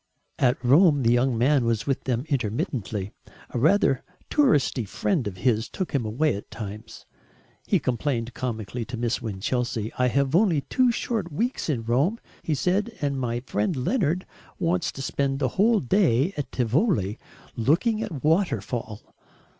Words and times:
At 0.39 0.57
Rome 0.65 1.03
the 1.03 1.11
young 1.13 1.37
man 1.37 1.63
was 1.63 1.85
with 1.85 2.05
them 2.05 2.25
intermittently. 2.27 3.11
A 3.51 3.59
rather 3.59 4.01
"touristy" 4.31 4.83
friend 4.83 5.27
of 5.27 5.37
his 5.37 5.69
took 5.69 5.91
him 5.91 6.07
away 6.07 6.33
at 6.35 6.49
times. 6.49 7.05
He 7.67 7.77
complained 7.77 8.33
comically 8.33 8.83
to 8.85 8.97
Miss 8.97 9.21
Winchelsea. 9.21 9.93
"I 9.99 10.07
have 10.07 10.35
only 10.35 10.61
two 10.61 10.91
short 10.91 11.31
weeks 11.31 11.69
in 11.69 11.83
Rome," 11.83 12.19
he 12.41 12.55
said, 12.55 12.97
"and 12.99 13.19
my 13.21 13.41
friend 13.41 13.75
Leonard 13.75 14.25
wants 14.57 14.91
to 14.93 15.03
spend 15.03 15.39
a 15.43 15.49
whole 15.49 15.79
day 15.79 16.33
at 16.35 16.51
Tivoli, 16.51 17.19
looking 17.55 18.01
at 18.01 18.09
a 18.11 18.19
waterfall." 18.23 19.13